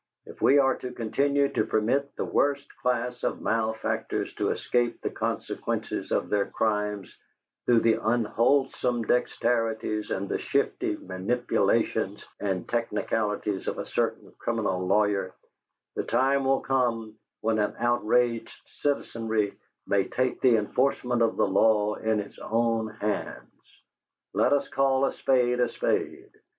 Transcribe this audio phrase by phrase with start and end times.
[0.25, 5.11] If we are to continue to permit the worst class of malefactors to escape the
[5.11, 7.15] consequences of their crimes
[7.67, 15.35] through the unwholesome dexterities and the shifty manipulations and technicalities of a certain criminal lawyer,
[15.95, 19.53] the time will come when an outraged citizenry
[19.85, 23.83] may take the enforcement of the law in its own hands.
[24.33, 26.31] Let us call a spade a spade.